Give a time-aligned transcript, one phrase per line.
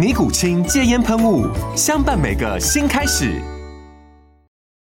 [0.00, 1.46] 尼古清戒烟喷雾，
[1.76, 3.38] 相伴每个新开始。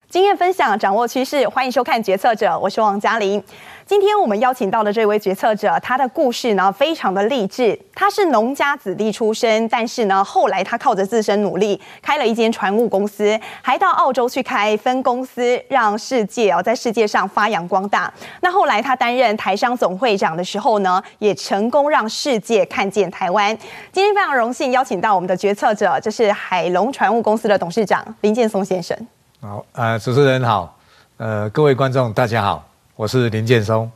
[0.09, 3.43] 经验分享，掌握趋势，欢迎收看《决策者》，我是王嘉玲。
[3.91, 7.77] 今天我们邀请到的这位决策者，他的故事呢非常的励志。
[7.93, 18.09] 他是农家子弟出身，但是呢后来他靠着自身努力开了一间船务公司，还到澳洲去开分公司，让世界哦在世界上发扬光大。
[18.43, 23.49] 那后来他担任台商总会长的时候呢，也成功让世界看见台湾。
[23.91, 28.97] 今天非常荣幸邀请到我们的决策者，这是海龙船务公司的董事长林建松先生。
[29.41, 30.79] 好，呃，主持人好，
[31.17, 32.70] 呃，各位观众大家好。
[33.01, 33.91] 我是林建松，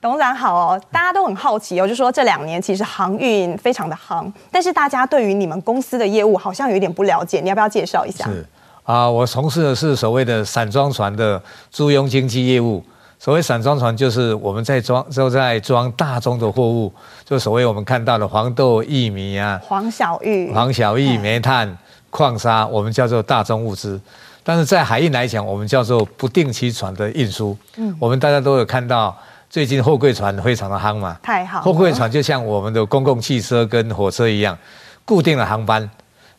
[0.00, 0.82] 董事长好哦。
[0.90, 8.24] 大家都很好奇哦，就说这两年其实航运非常的夯，但是大家对于你们公司的业务好像有一点不了解，你要不要介绍一下？
[8.24, 8.40] 是
[8.84, 11.38] 啊、呃，我从事的是所谓的散装船的
[11.70, 12.82] 租用经纪业务。
[13.18, 16.90] 所谓散装船，就是我们在装都在装大宗的货物，
[17.26, 21.76] 就所谓我们看到的黄豆、薏米啊，黄小玉、黄小玉、煤炭、
[22.08, 24.00] 矿砂，我们叫做大宗物资。
[24.48, 27.54] 但是在海运来讲，我们叫做不定期船的运输。
[27.76, 29.14] 嗯，我们大家都有看到，
[29.50, 31.18] 最近货柜船非常的夯嘛。
[31.22, 31.60] 太好。
[31.60, 34.56] 货柜船就像我们的公共汽车跟火车一样，
[35.04, 35.86] 固定的航班，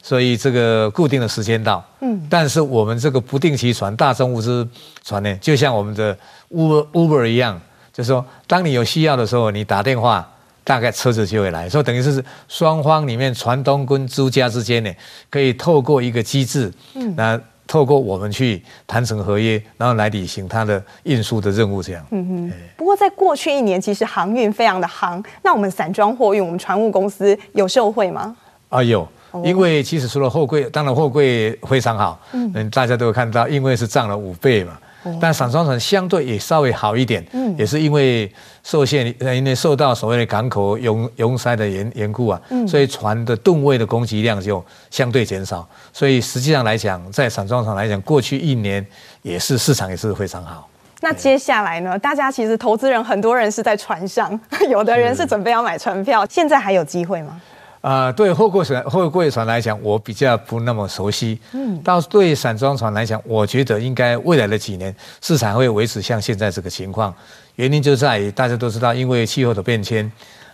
[0.02, 1.86] 所以这个固定的时间到。
[2.00, 2.20] 嗯。
[2.28, 4.68] 但是我们这个不定期船、大宗物资
[5.06, 6.18] 船呢，就像我们的
[6.52, 7.62] Uber Uber 一样，
[7.94, 10.28] 就是说，当你有需要的时候，你打电话，
[10.64, 11.70] 大概车子就会来。
[11.70, 14.92] 所以等于是双方里面船东跟租家之间呢，
[15.30, 17.40] 可以透过一个机制，嗯，那。
[17.70, 22.04] 透过我们去谈成合约，然后来履行它的运输的任务，这样。
[22.10, 22.52] 嗯哼。
[22.76, 25.24] 不过在过去一年，其实航运非常的夯。
[25.44, 28.36] 那我们散装货运，我们船务公司有受惠吗？
[28.70, 29.08] 啊，有。
[29.44, 32.20] 因为其实除了货柜，当然货柜非常好。
[32.32, 32.70] 嗯。
[32.72, 34.76] 大家都有看到，因为是涨了五倍嘛。
[35.22, 38.32] 但散装船相对也稍微好一点，嗯，也是因为
[38.64, 48.86] 受限，因为受到所谓的港口拥拥塞的缘缘故啊，嗯，所以船的吨位的供给量就相对减少，所以实际上来讲，在散装船来讲，过去一年
[49.22, 50.68] 也是市场也是非常好。
[51.02, 51.98] 那接下来呢？
[51.98, 54.38] 大家其实投资人很多人是在船上，
[54.70, 57.40] 有的人是准备要买船票，现在还有机会吗？
[57.82, 61.40] 啊、呃，对货柜船、货柜船来讲，我比较不那么熟悉。
[61.54, 67.14] 嗯，但是对散装船来讲，我觉得应该未来的几年市场会维持像现在这个情况。
[67.56, 70.06] 原因就在于大家都知道，因为气候的变迁，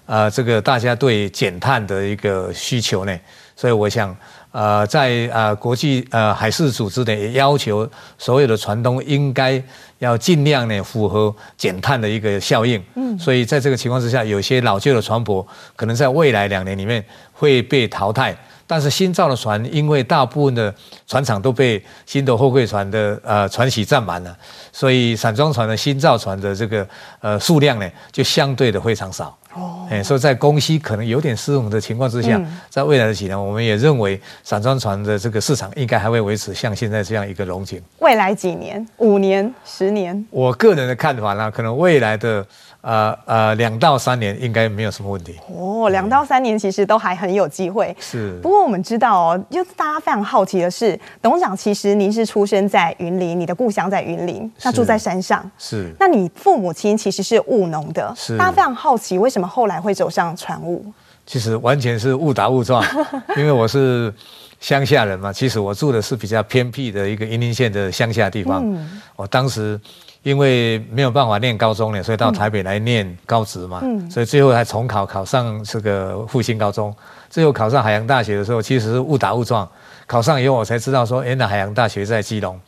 [0.06, 3.20] 啊、呃，这个大家对减碳的一个需求呢，
[3.56, 4.16] 所以我想。
[4.56, 7.86] 呃，在呃国际呃海事组织呢也要求
[8.18, 9.62] 所有的船东应该
[10.00, 12.82] 要尽量呢符合减碳的一个效应。
[12.96, 15.46] 嗯，所以在这个情况之下，有些老旧的船舶
[15.76, 18.34] 可能在未来两年里面会被淘汰，
[18.68, 20.74] 但是新造的船，因为大部分的
[21.08, 24.36] 船厂都被新的货柜船的呃船企占满了，
[24.72, 26.88] 所以散装船的新造船的这个
[27.22, 29.38] 呃数量呢就相对的非常少。
[29.54, 37.82] 哦，哎，所以在供需可能有点失衡的情况之下，在未来的几年，我们也认为散装船的这个市场应该还会维持像现在这样一个龙景。
[38.00, 42.46] 未来几年，五年、十年，我个人的看法呢，可能未来的。
[42.86, 45.90] 呃呃，两到三年应该没有什么问题哦。
[45.90, 47.96] 两到三年其实都还很有机会。
[48.00, 48.40] 是。
[48.44, 55.50] 不过我们知道哦，就大家非常好奇的是，董事长其实您是出生在云林，你的故乡在云林，那住在山上。
[55.58, 55.92] 是。
[56.00, 58.14] 那你父母亲其实是务农的。
[58.16, 58.38] 是。
[58.38, 60.86] 大家非常好奇，为什么后来会走上船务？
[61.26, 62.86] 其实完全是误打误撞，
[63.36, 64.14] 因为我是
[64.60, 65.32] 乡下人嘛。
[65.32, 68.62] 其实我住的是比较偏僻的一个云林县的乡下地方。
[68.64, 69.02] 嗯。
[69.16, 69.80] 我当时。
[70.26, 76.92] 因为没有办法念高中了，所以到台北来念高职嘛，嗯，所以最后还重考，考上这个复兴高中，
[77.30, 79.70] 最后考上海洋大学的时候，其实是误打误撞，
[80.08, 82.60] 考上以后我才知道说，原来海洋大学在基隆。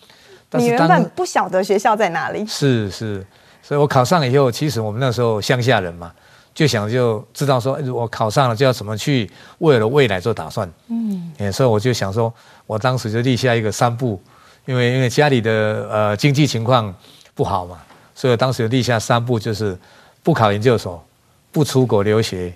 [0.52, 2.46] 但是你原本不晓得学校在哪里？
[2.46, 3.26] 是是，
[3.64, 6.12] 所以我考上以后，其实我们那时候乡下人嘛，
[6.58, 12.34] 就想就知道说，我考上了就要怎么去为了未来做打算，嗯，所以我就想说，
[12.66, 14.20] 我当时就立下一个三不。
[14.66, 16.92] 因为因为家里的呃经济情况
[17.36, 17.78] 不好嘛，
[18.16, 19.78] 所以当时立下三不，就是
[20.24, 21.00] 不考研究所，
[21.52, 22.52] 不出国留学，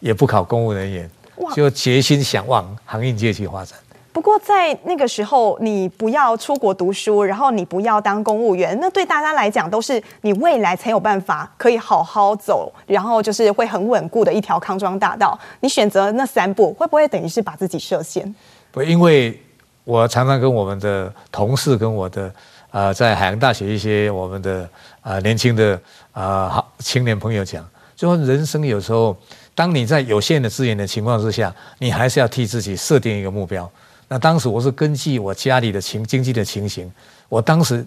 [0.00, 1.10] 也不考公务人员，
[1.54, 3.78] 就决心想往航运界去发展。
[4.12, 15.38] 不过在那个时候，你不要出国读书，然后你不要当公务员，那对大家来讲都是你未来才有办法可以好好走，然后就是会很稳固的一条康庄大道。
[15.60, 18.34] 你选择那三步，会不会等于是把自己设限？
[18.70, 19.40] 不，因为
[19.84, 22.30] 我常常跟我们的同事、跟我的
[22.70, 24.68] 呃在海洋大学一些我们的
[25.00, 25.80] 呃年轻的
[26.12, 27.66] 呃好青年朋友讲，
[27.96, 29.16] 就说人生有时候，
[29.54, 33.70] 当你在有限的资源的情况之下，你还是要替自己设定一个目标。
[34.12, 36.92] 那当时我是根据我家里的情经济的情形，
[37.30, 37.82] 我当时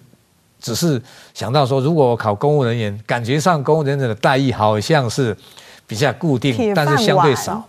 [0.58, 1.00] 只是
[1.32, 5.36] 想到说，如果我考公务人员，感觉上公务人员的待遇好像是
[5.86, 7.64] 比较固定，但是相对少。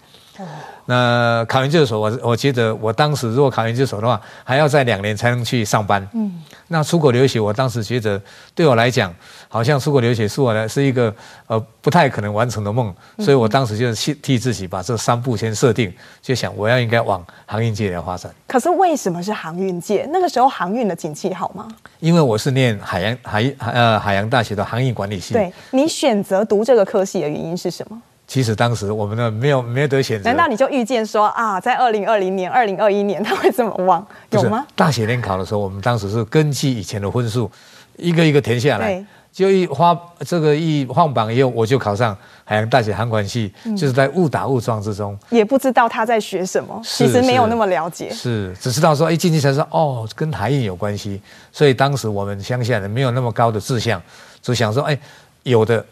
[0.86, 6.07] 那考研究所，我我觉得我当时如果考研究所的话，还要再两年才能去上班。
[6.13, 8.22] 嗯，那出国留学，我当时觉得
[8.56, 9.13] 对我来讲，
[9.50, 11.13] 好像出国留学是我的是一个
[11.48, 18.34] 呃不太可能完成的梦，所以我当时就替替自己把这三步先设定，就想我要应该往航运界来发展。
[18.48, 20.07] 可是为什么是航运界？
[20.13, 21.68] 那个时候航运的景气好吗？
[22.00, 25.34] 因为我是念海洋海呃海洋大学的航运管理系。
[25.34, 28.01] 对，你选择读这个科系的原因是什么？
[28.27, 30.25] 其实当时我们呢没有没有得选择。
[30.29, 34.06] 难道你就预见说啊，在二零二零年、二零二一年他会这么旺？
[34.31, 34.68] 有吗？
[34.75, 37.50] 大学联考的时候，我们当时是根据以前的分数，
[37.95, 39.01] 一个一个填下来，
[39.31, 51.21] 就一花这个一放榜以后，我就考上海洋大学航管系，嗯、就是在误打误撞之中，也不知道他在学什么，其实没有那么了解，是，是只知道说哎进去才说哦，跟海运有关系。
[51.53, 54.01] 所以当时我们乡下人没有那么高的志向，
[54.41, 55.00] 只想说哎，
[55.44, 55.85] 有的。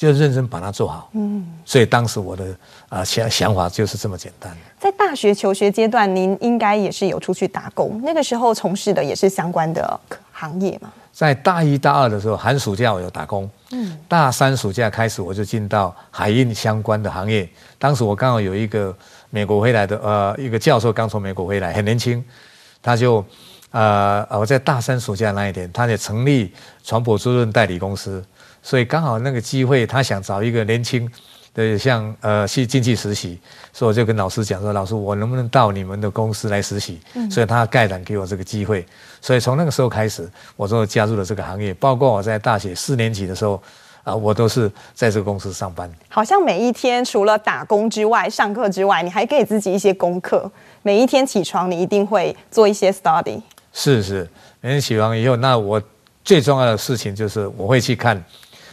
[0.00, 2.56] 就认真把它做好，嗯，所以当时我的
[2.88, 4.56] 啊想想法就是这么简单。
[4.78, 10.00] 在大学求学阶段，您应该也是有出去打工，那个时候从事的也是相关的
[10.32, 10.90] 行业嘛？
[11.12, 17.46] 在大一、大二的时候，寒暑假我有打工，嗯，大三暑假开始我就进到海运相关的行业。
[17.78, 18.96] 当时我刚好有一个
[19.28, 22.24] 美国回来的呃一个教授刚从美国回来，很年轻，
[22.80, 23.22] 他就
[23.70, 28.24] 呃我在大三暑假那一天，他也成立船舶租赁代理公司。
[28.62, 31.10] 所以刚好那个机会，他想找一个年轻
[31.54, 33.38] 的像呃去进去实习，
[33.72, 38.86] 所以我就跟老师讲说：“老师，我能不能到你们的公司来实习？”嗯、所以他盖然给我这个机会。
[39.20, 41.74] 所以从那个时候开始，我就加入了这个行业。
[41.74, 43.60] 包括我在大学四年级的时候，
[44.04, 45.90] 啊，我都是在这个公司上班。
[46.08, 50.50] 好像每一天除了打工之外、上课之外，你还给自己一些功课。
[50.82, 53.40] 每一天起床，你一定会做一些 study。
[53.72, 54.28] 是是，
[54.60, 55.82] 每天起床以后，那我
[56.24, 58.22] 最重要的事情就是我会去看。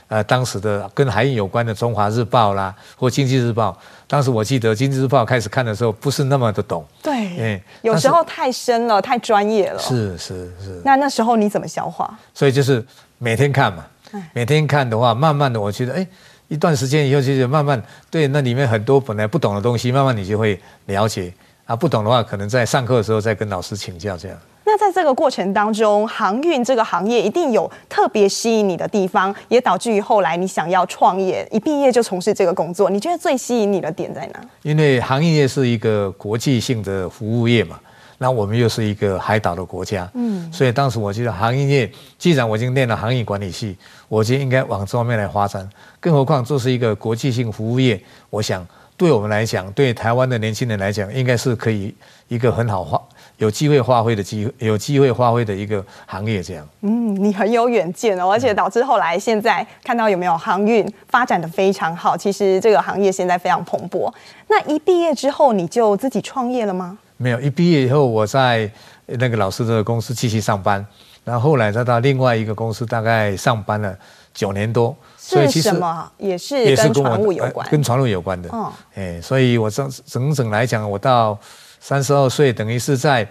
[0.08, 3.72] 呃，当时的跟海运有关的《中华日报》啦，或《经济日报》，
[4.08, 6.86] 当时我记得《经济日报》开始看的时候，不是那么的懂。
[7.04, 9.80] 对，嗯，有时候太深了，太专业了。
[9.80, 10.82] 是是是。
[10.86, 12.18] 那那时候你怎么消化？
[12.34, 12.86] 所以就是
[13.18, 13.86] 每天看嘛，
[14.34, 16.08] 每天看的话，慢慢的，我觉得，哎，
[16.48, 21.34] 一段时间以后，就是慢慢对那里面很多本来不懂的东西，慢慢你就会了解。
[21.66, 24.38] 啊，不懂的话，可能在上课的时候再跟老师请教这样。
[24.70, 32.90] 那在这个过程当中，航运这个行业一定有特别吸引你的地方，也导致于后来你想要创业，一毕业就从事这个工作。
[32.90, 34.42] 你觉得最吸引你的点在哪？
[34.64, 37.80] 因为航运业是一个国际性的服务业嘛，
[38.18, 43.78] 那我们又是一个海岛的国家，嗯，所以当时我觉得航运业，既然我已经念了航运管理系，
[44.10, 45.66] 我就应该往这方面来发展。
[46.02, 47.98] 更何况这是一个国际性服务业，
[48.30, 51.96] 我想对我们来讲，对台湾的年轻人来讲，应该是可以
[52.28, 53.02] 一个很好发。
[53.38, 56.68] 有机会发挥的机会，有机会发挥的一个行业，这样。
[56.82, 62.18] 嗯，你很有远见哦，而且导致后来现在看到有没有航运发展的非常好。
[62.18, 64.12] 其实这个行业现在非常蓬勃。
[64.48, 66.98] 那一毕业之后，你就自己创业了吗？
[67.18, 68.70] 没有，一毕业以后，我在
[69.06, 70.84] 那个老师的公司继续上班，
[71.24, 73.96] 然后后来再到另外一个公司，大概上班了
[74.34, 74.96] 九年多。
[75.16, 76.12] 所以其实是什么？
[76.18, 78.50] 也是跟船务有关，跟船务有关的。
[78.50, 81.38] 哦，哎，所以我整整整来讲，我到。
[81.80, 83.28] 三十二岁，等于是在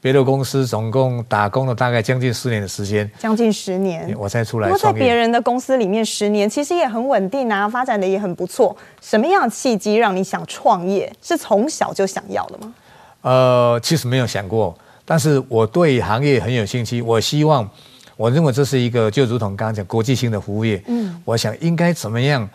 [0.00, 4.68] 别的公司总共打工了大概将近十年的时间，将近十年，我才出来。
[4.68, 8.74] 不过在别人的公司里面十年，其实也很稳定啊，发展的也很不错。
[9.02, 11.12] 什么样的契机让你想创业？
[11.20, 12.72] 是从小就想要的吗？
[13.20, 17.02] 呃，其实没有想过，但是我对行业很有兴趣。
[17.02, 17.68] 我希望，
[18.16, 20.82] 我认为这是一个就如同刚刚讲国际性的服务业。
[20.86, 22.48] 嗯，我想应该怎么样？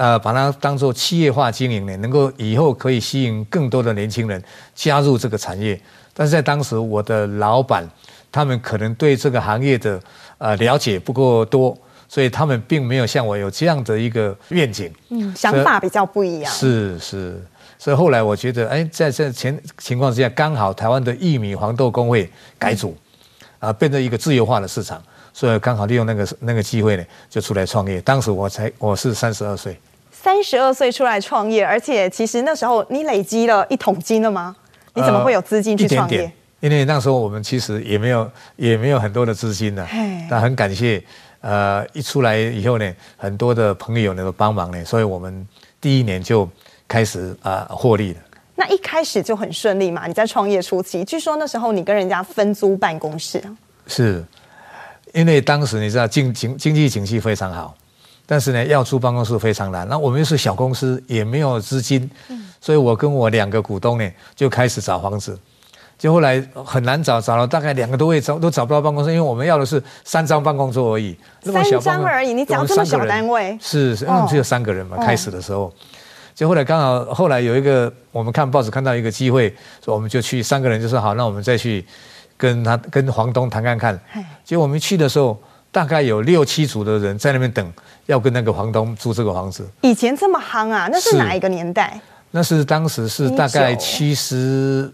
[0.00, 4.42] 呃，把它当做企业化经营呢，能够以后可以吸引更多的年轻人
[4.74, 5.78] 加入这个产业。
[6.14, 7.86] 但是在当时，我的老板
[8.32, 10.00] 他们可能对这个行业的
[10.38, 11.76] 呃了解不够多，
[12.08, 14.90] 所以他们并没有像我有这样的一个愿景。
[15.10, 16.50] 嗯，想法比较不一样。
[16.50, 17.38] 是是，
[17.78, 22.96] 所以后来我觉得，哎，在这前情况之下，刚好台湾的玉米黄豆工会改组。
[23.58, 25.02] 啊，变成一个自由化的市场，
[25.34, 28.00] 所以刚好利用那个那个机会呢，就出来创业。
[28.00, 29.78] 当时我才我是三十二岁，
[30.22, 34.54] 三十二岁出来创业，而且其实那时候你累积了一桶金了吗？
[34.92, 36.18] 你怎么会有资金去创业？
[36.18, 39.88] 呃，一点点，因为那时候我们其实也没有也没有很多的资金呢，
[40.28, 41.02] 但很感谢，
[41.40, 45.46] 呃，一出来以后呢，很多的朋友呢都帮忙呢，所以我们
[45.80, 46.46] 第一年就
[46.86, 48.20] 开始啊获利了。
[48.56, 50.06] 那一开始就很顺利嘛？
[50.06, 53.42] 你在创业初期，据说那时候你跟人家分租办公室。
[53.86, 54.22] 是，
[55.14, 57.74] 因为当时你知道经经经济景气非常好，
[58.30, 59.88] 但是呢要租办公室非常难。
[59.88, 62.08] 那我们又是小公司，也没有资金，
[62.60, 65.36] 所以我跟我两个股东呢就开始找房子。
[65.98, 71.18] 就后来很难找，找了大概两个多月找都找不到办公室，因为我们要的是三张办公桌而已。
[71.42, 73.58] 三张而已，你讲这么小单位？
[73.60, 75.72] 是是，因为我们只有三个人嘛，开始的时候。
[76.32, 79.50] 就后来刚好后来有一个，我们看报纸看到一个机会，
[79.84, 81.84] 所以我们就去三个人就说好，那我们再去
[82.38, 84.00] 跟他跟房东谈看看。
[84.44, 85.36] 结果我们去的时候，
[85.72, 87.72] 大概有六七组的人在那边等，
[88.06, 89.68] 要跟那个房东租这个房子。
[89.82, 90.88] 以前这么夯啊？
[90.90, 92.00] 那是哪一个年代？
[92.32, 94.92] 那是当时是大概七十，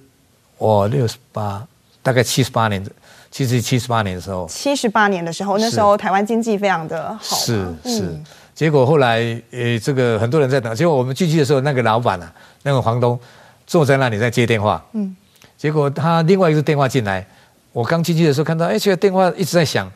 [0.58, 1.66] 哦六十八，
[2.02, 2.90] 大概七十八年的，
[3.30, 4.46] 其实七十八年的时候。
[4.48, 7.36] 七十八年的时候，那时候台湾经济非常的好。
[7.36, 7.96] 是是。
[7.96, 8.20] 是
[8.54, 9.18] 结果后来，
[9.50, 10.74] 呃，这个很多人在等。
[10.74, 13.20] 结果我们进去的时候，那个老板啊，那个房东
[13.66, 14.82] 坐在那里在接电话。
[14.92, 15.14] 嗯。
[15.58, 17.26] 结果他另外一个电话进来，
[17.72, 19.90] 我刚进去的时候看到，哎，这个电话一直在响，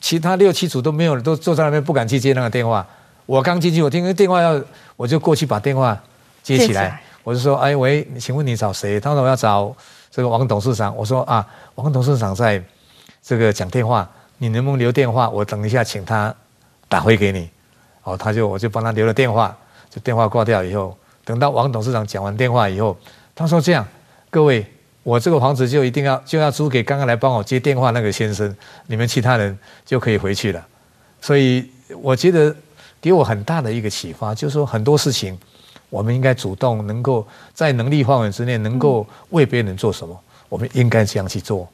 [0.00, 2.86] 其他六七组都没有，都坐在那边不敢去接那个电话。
[3.26, 4.60] 我刚进去，我听电话要，
[4.96, 5.96] 我就过去把电话
[6.42, 6.68] 接起来。
[6.68, 8.98] 起来我就说，哎喂，请问你找谁？
[8.98, 9.72] 他说我要找
[10.10, 10.96] 这个王董事长。
[10.96, 12.60] 我说啊，王董事长在
[13.22, 15.28] 这个讲电话，你能不能留电话？
[15.28, 16.34] 我等一下请他
[16.88, 17.48] 打回给你。
[18.02, 19.54] 哦，他就我就帮他留了电话，
[19.90, 22.96] 就电话挂掉以后，等到王董事长讲完电话以后，
[23.34, 23.86] 他说这样，
[24.30, 24.66] 各位，
[25.02, 28.54] 我这个房子就一定要就要租给刚刚来帮我接电话那个先生，
[28.86, 30.66] 你们其他人就可以回去了。
[31.20, 32.54] 所以我觉得
[33.00, 35.38] 给我很大的一个启发，就是说很多事情
[35.88, 41.68] 我们应该主动，能够在能力范围之内，能够为别人做什么，我们应该这样去做。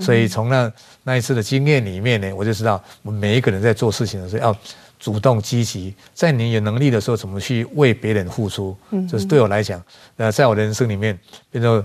[0.00, 0.72] 所以从那
[1.04, 4.56] 那一次的经验里面呢，我就知道我们每一个人在做事情的时候要。
[5.00, 8.74] 主动积极，在你有能力的时候，怎么去为别人付出？
[8.90, 9.82] 嗯，这是对我来讲，
[10.16, 11.18] 呃，在我的人生里面，
[11.50, 11.84] 变成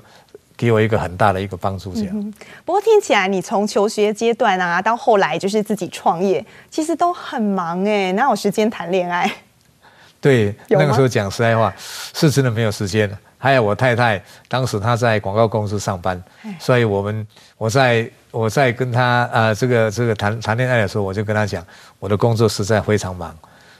[0.59, 1.93] 给我一个很大的一个帮助。
[1.93, 2.09] 这样。
[2.13, 2.33] 嗯。
[2.65, 9.31] 不过听起来，你从求学阶段啊，到后来就是自己创业，其实都很忙哎，哪有时间谈恋爱？
[10.19, 11.73] 对，那个时候讲实在话，
[12.13, 13.09] 是真的没有时间。
[13.37, 16.21] 还有我太太，当时她在广告公司上班，
[16.59, 17.25] 所以我们
[17.57, 21.65] 我在我在跟她啊、呃、这个这个谈谈恋爱的时候，我就跟她讲，
[21.99, 23.33] 我的工作实在非常忙，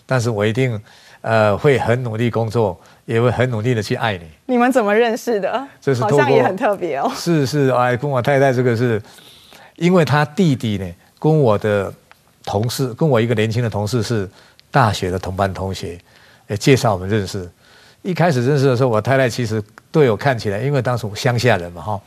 [0.05, 0.81] 但是我一定
[1.21, 4.23] 呃会很努力工作，也会很努力的去爱你。
[4.45, 5.67] 你们怎么认识的？
[5.81, 7.11] 这是好像也很特别哦。
[7.15, 9.01] 是是，哎，跟我太太这个是，
[9.75, 10.85] 因为他弟弟呢，
[11.19, 11.93] 跟我的
[12.43, 14.29] 同事，跟我一个年轻的同事是
[14.71, 15.99] 大学的同班同学，
[16.47, 17.49] 也介绍我们认识。
[18.01, 19.61] 一开始认识的时候，我太太其实
[19.91, 22.01] 对我看起来，因为当时我乡下人嘛，哈，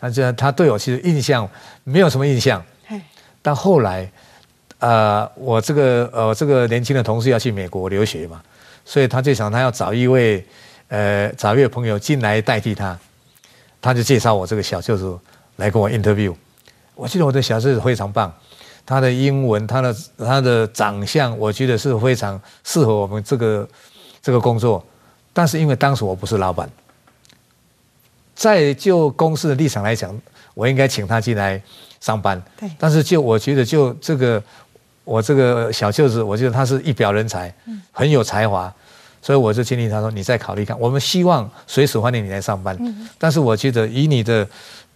[0.00, 1.48] 那这她对我其实印象
[1.84, 2.62] 没有什么印象。
[3.40, 4.10] 但后来，
[4.78, 8.40] 呃，我这个呃这个年轻的同事要去美国留学嘛，
[8.84, 10.44] 所以他就想他要找一位
[10.88, 12.98] 呃找一位朋友进来代替他，
[13.80, 15.18] 他就介绍我这个小舅子
[15.56, 16.34] 来跟我 interview。
[16.94, 18.32] 我记得我的小舅子非常棒，
[18.86, 23.68] 他的英文，他的他的长相，我觉得是非常适合我们这个
[24.22, 24.84] 这个工作。
[25.32, 26.68] 但是因为当时我不是老板，
[28.34, 30.16] 在就公司的立场来讲，
[30.54, 31.60] 我应该请他进来
[32.00, 32.42] 上班。
[32.58, 32.68] 对。
[32.78, 34.42] 但是就我觉得就这个
[35.08, 37.52] 我这个小舅子，我觉得他是一表人才，
[37.90, 38.70] 很有才华，
[39.22, 42.76] 所以我就建议他说：“你再考虑看，我们希望随时欢迎你来上班。
[43.16, 44.46] 但是我觉得以你的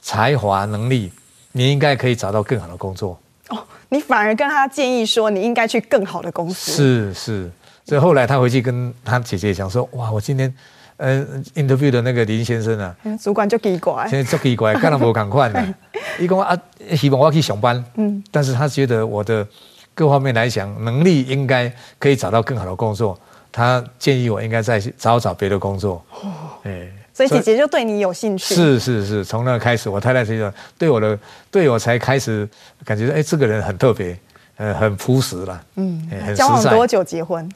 [0.02, 1.10] 才华能力，
[1.52, 6.72] 你应该可以找到更好的工作。”哦，你反而跟他建议说，你应该去更好的公司。
[6.72, 7.50] 是是。
[7.86, 10.54] 所以后来他回去跟他姐姐讲说：“哇，我今天，
[10.98, 15.74] 呃，interview 的那个林先生啊，主管就奇怪，现在就奇怪，干了不赶快呢？
[16.20, 16.56] 一共啊，
[16.94, 19.46] 希望我要去上班，嗯，但是他觉得我的
[19.94, 23.18] 各方面来讲，能力应该可以找到更好的工作，
[23.50, 26.02] 他建议我应该再找找别的工作。
[26.22, 26.32] 哦，
[26.62, 28.54] 哎，所以姐姐就对你有兴趣。
[28.54, 31.18] 是是是，从那开始，我太太觉得对我的，
[31.50, 32.48] 对我才开始
[32.84, 34.18] 感觉哎，这个人很特别，
[34.56, 36.34] 呃，很朴实了，嗯，很。
[36.34, 37.48] 交往多久结婚？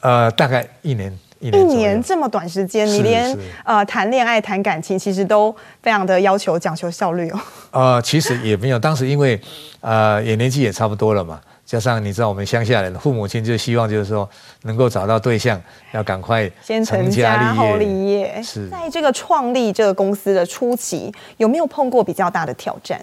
[0.00, 7.40] 呃，大概一年，一年，一年这么短时间，你连呃谈恋爱、谈感情，其实都非常的要求讲求效率哦。
[7.70, 9.38] 呃，其实也没有，当时因为
[9.80, 14.28] 呃也年纪也差不多了嘛，加上你知道我们乡下人，父母亲就希望就是说
[14.62, 15.60] 能够找到对象，
[15.92, 18.40] 要赶快先成家后立业。
[18.42, 22.98] 是，在这个创立这个公司的初期，有没有碰过比较大的挑战？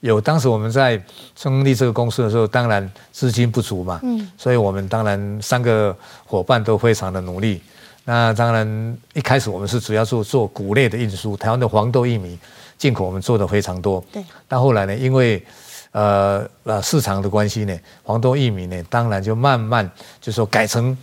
[0.00, 1.00] 有，当时我们在
[1.36, 7.60] 成立这个公司的时候，当然资金不足嘛，嗯，所以我们当然三个伙伴都非常的努力。
[8.04, 12.38] 那当然一开始我们是主要做做谷类的运输，台湾的黄豆、玉米
[12.76, 14.04] 进口我们做的非常多。
[14.12, 14.22] 对。
[14.48, 15.44] 但后来呢，因为
[15.92, 19.88] 呃呃市场的关系呢，黄豆、玉米呢，当然就慢慢
[20.20, 20.96] 就说改成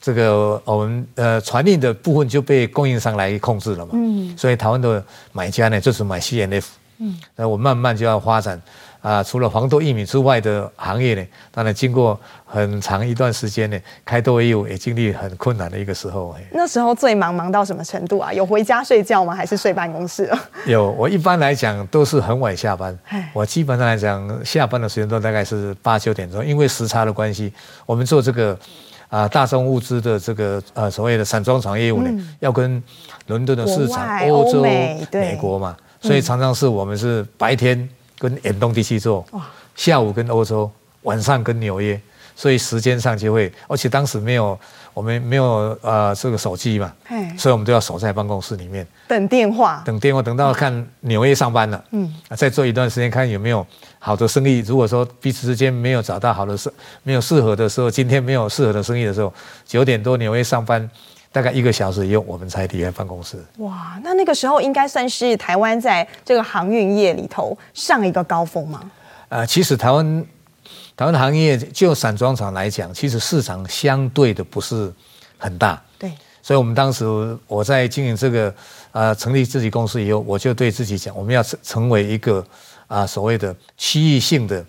[0.00, 3.92] 这个我们呃传令的部分就被供应商来控制了嘛。
[3.94, 4.36] 嗯。
[4.36, 6.64] 所以台湾的买家呢，就是买 CNF。
[6.98, 8.58] 嗯，那我慢慢就要发展
[9.06, 16.34] 啊，除了黄豆、玉米之外的行业呢，当然经过很长一段时间呢，开拓业务也经历很困难的一个时候。
[16.50, 18.32] 那时候最忙，忙到什么程度啊？
[18.32, 19.32] 有回家睡觉吗？
[19.32, 20.28] 还是睡办公室？
[20.66, 22.98] 有，我一般来讲都是很晚下班。
[23.32, 27.52] 我基本上来讲，下班的时间都大概是八九点钟，因为时差的关系，
[27.86, 28.58] 我们做这个
[29.08, 32.82] 啊大宗物资的这个呃所谓的散装厂业务呢，嗯、要跟
[33.28, 35.76] 伦敦的市场、欧洲、美国嘛。
[36.00, 39.24] 所以常常是我们是白天跟远东地区做，
[39.74, 40.70] 下午跟欧洲，
[41.02, 42.00] 晚上跟纽约，
[42.34, 44.58] 所以时间上就会，而且当时没有
[44.94, 46.92] 我们没有呃这个手机嘛，
[47.38, 53.66] 所以我们都要守在办公室里面等电话，等电话，等到看纽约上班了，嗯，再做一段时间看有没有
[53.98, 54.60] 好的生意。
[54.60, 59.32] 如果说彼此之间没有找到好的适没有适合的时候，今天没有适合的生意的时候，
[59.66, 60.88] 九点多纽约上班。
[61.36, 63.36] 大概一个小时以后，我们才离开办公室。
[63.58, 68.90] 哇，那那个时候应该算是台湾在这个航运业里头上一个高峰吗？
[69.28, 70.24] 呃，其实台湾
[70.96, 74.90] 台湾的行业就散装厂来讲，其实市场相对的不是
[75.36, 75.78] 很大。
[75.98, 77.04] 对，所以我们当时
[77.46, 78.54] 我在经营这个
[78.92, 82.40] 呃成立自己公司以后，我就对自己讲，我们要成成为一个
[82.86, 84.64] 啊、呃、所谓的区域性的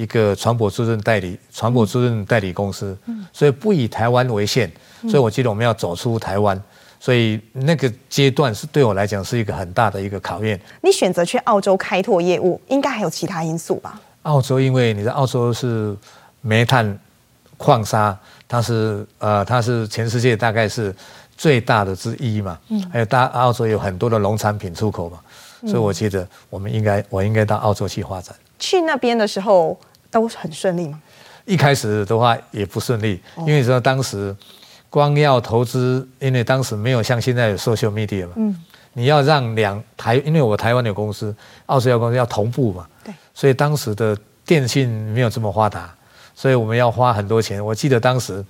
[0.00, 2.96] 一个船舶租赁代理船舶租赁代理公司。
[3.06, 4.70] 嗯，所以不以台湾为限。
[5.02, 6.62] 所以，我记得我们要走出台湾，
[6.98, 10.60] 所以那个阶段是对我来讲是一个很大的一个考验。
[10.82, 13.98] 你选择去澳洲开拓业务，应该还有其他因素吧？
[14.24, 15.96] 澳洲，因为你在澳洲是
[16.42, 16.98] 煤炭、
[17.56, 18.14] 矿砂，
[18.46, 20.94] 它是呃，它是全世界大概是
[21.34, 22.58] 最大的之一嘛。
[22.68, 22.90] 嗯。
[22.92, 25.18] 还有大澳洲有很多的农产品出口嘛，
[25.62, 28.36] 所以我觉得我们应该，我应该到澳洲去发展。
[28.58, 31.00] 去那边的时候都很顺利吗？
[31.44, 34.36] 一开始的话也不顺利，因为你知道当时。
[34.92, 38.60] 光要投资，因为当时没有像现在有 social media 嘛，嗯，
[38.92, 41.32] 你要让两台，因为我台湾有公司，
[41.66, 45.94] 澳洲有公司要同步嘛，对，所以当时的电信没有这么发达，
[46.34, 47.64] 所以我们要花很多钱。
[47.64, 48.44] 我记得当时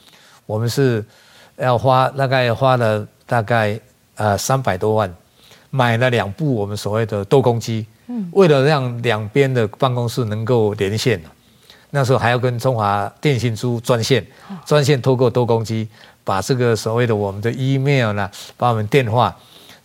[0.47, 1.05] 我们是
[1.59, 3.79] 要花大概花了大概
[4.15, 5.15] 呃三百多万，
[5.69, 11.21] 买了两部我们所谓的多工机，嗯，为了让两边的办公室能够连线，
[11.91, 14.25] 那时候还要跟中华电信租专线，
[14.65, 15.89] 专线透过多工机。
[16.23, 19.35] 把这个所谓的我们的 email 呢，把我们电话，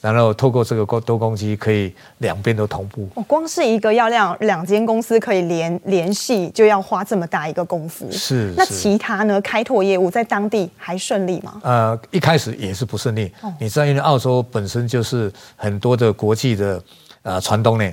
[0.02, 3.08] 然后透过这个多工机，可以两边都同步。
[3.24, 8.08] 光是一个要让两间公司可以联联系，就要花这么大一个功夫。
[8.12, 8.54] 是。
[8.56, 9.42] 那其他呢？
[9.42, 11.60] 开拓业务在当地还顺利吗？
[11.64, 13.32] 呃，一开始也是不顺利。
[13.42, 16.84] 哦、你知道，因为澳洲本身就是很多的国际的
[17.24, 17.92] 呃船东呢，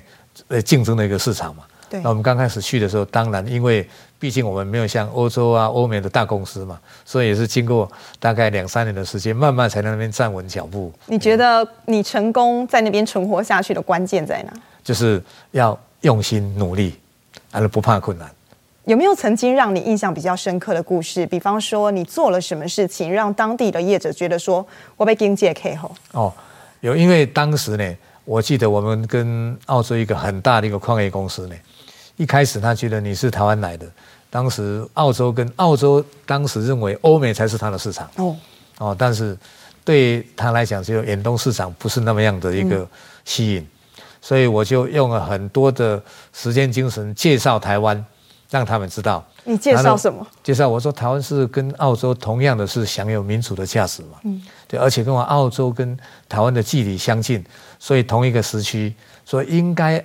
[0.49, 1.63] 呃竞争的一个市场嘛。
[1.93, 2.01] 对。
[2.03, 3.87] 那我们刚开始去的时候，当然因为。
[4.23, 10.93] 毕竟我们没有像欧洲啊、欧美的大公司嘛，所以也是经过大概两三年的时间，慢慢才在那边站稳脚步。
[11.07, 14.53] 你觉得你成功在那边存活下去的关键在哪？
[14.85, 16.95] 就是要用心努力，
[17.51, 18.31] 而不怕困难。
[18.85, 21.27] 有没有曾经让你印象比较深刻的故事？
[21.27, 24.65] 比方说你做了什么事情，让当地的业者觉得说
[24.97, 25.91] 我被经济 K 后？
[26.13, 26.33] 哦，
[26.79, 31.57] 有，因为当时呢，我记得我们跟澳洲一个很大的一个矿业公司呢，
[32.23, 33.85] 一开始他觉得你是台湾来的。
[34.31, 38.37] 当时澳洲跟澳洲当时认为欧美才是他的市场哦
[38.79, 39.37] 哦，但是
[39.85, 42.87] 对他来讲，只有远东市场不是那么样的一个
[43.25, 46.01] 吸引，嗯、所以我就用了很多的
[46.33, 48.03] 时间精神介绍台湾，
[48.49, 49.27] 让他们知道。
[49.43, 50.25] 你介绍什么？
[50.45, 57.45] 介绍我说台湾是跟澳洲同样的是享有民主的价值嘛，嗯，对，而且跟我澳洲跟台湾的距离相近，
[57.81, 58.95] 所以同一个时区，
[59.27, 60.03] 所以应该。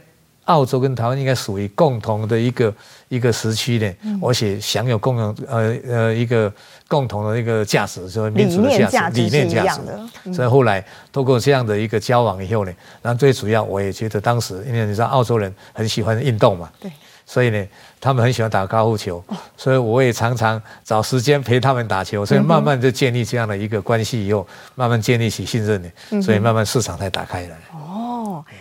[0.48, 2.74] 澳洲跟台湾应该属于共同的一个
[3.08, 6.52] 一个时区呢，而且享有共同呃呃一个
[6.88, 9.82] 共同的一个价值，就是民主的价值、理念价值。
[10.24, 16.92] 嗯、所以后来透过这样的一个交往以后呢，然后最主要我也觉得当时，因为你知道澳洲人很喜欢运动嘛，对，
[17.26, 17.68] 所以呢
[18.00, 19.24] 他们很喜欢打高尔夫球，
[19.58, 27.58] 所以我也常常找时间陪他们打球，所以慢慢就建立这样的一个关系以后，慢慢建立起信任呢，所以慢慢市场才打开来。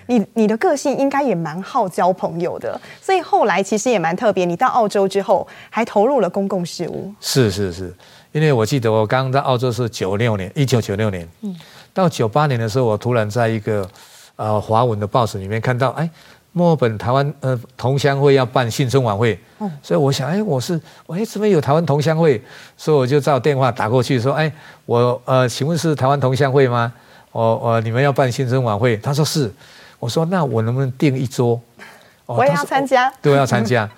[0.07, 4.45] 你你的个性应该也蛮好交朋友的，所以后来其实也蛮特别。
[4.45, 7.12] 你到澳洲之后，还投入了公共事务。
[7.21, 7.95] 是是是，
[8.33, 11.57] 因为我记得我刚刚在澳洲是九六年，一九九六年，嗯，
[11.93, 13.89] 到九八年的时候，我突然在一个
[14.37, 16.09] 呃华文的报纸里面看到，哎，
[16.53, 22.41] 墨尔本台湾呃同乡会要办新春晚会，嗯、所以我想，哎，我是，哎，这边有台湾同乡会，
[22.77, 24.51] 所以我就照电话打过去说，哎，
[24.85, 26.93] 我呃，请问是台湾同乡会吗？
[27.37, 28.96] 我我你们要办新春晚会？
[28.96, 29.53] 他说是，
[29.99, 31.61] 我说那我能不能订一桌？
[32.25, 33.88] 哦、我也要参加，对，我要参加。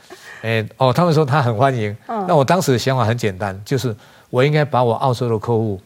[0.42, 1.96] 哎，哦，他们说他很欢迎。
[2.08, 3.94] 嗯、那我当时的想法很简单，就是
[4.28, 5.80] 我应该把我澳洲的客户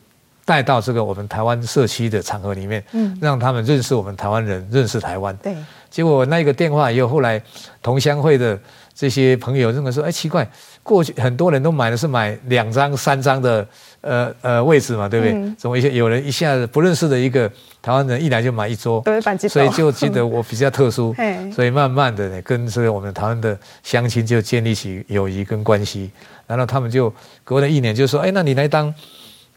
[0.46, 5.36] 带到这个我们台湾社区的场合里面，嗯，让他们认识我们台湾人，认识台湾。
[5.36, 5.54] 对。
[5.92, 7.40] 结果那个电话以后，后来
[7.82, 8.58] 同乡会的
[8.94, 10.50] 这些朋友认为说，哎，奇怪，
[10.82, 13.66] 过去很多人都买的是买两张、三张的，
[14.00, 15.34] 呃呃位置嘛，对不对？
[15.34, 17.46] 嗯、怎么一些有人一下子不认识的一个
[17.82, 19.04] 台湾人一来就买一桌，
[19.50, 26.10] 所以就记得我比较特殊， 嗯、所以慢慢的呢，跟这个我们台湾的乡亲就建立起友谊跟关系，
[26.46, 27.12] 然后他们就
[27.44, 28.92] 隔了一年就说，哎，那你来当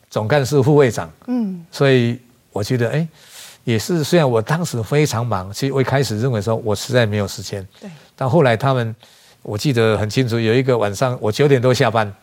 [0.09, 2.19] 总干事副会长，嗯，所以
[2.51, 3.07] 我觉得，哎。
[3.65, 7.67] 也是，虽然我当时非常忙，其实我一开始认为说我实在没有时间。
[7.81, 7.89] 对。
[8.15, 8.95] 但后来他们，
[9.41, 12.13] 我记得很清楚，有一个晚上我九点多下班，